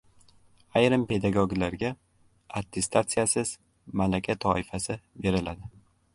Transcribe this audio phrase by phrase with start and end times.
[0.79, 1.91] Ayrim pedagoglarga
[2.61, 3.53] attestasiyasiz
[4.03, 5.71] malaka toifasi beriladi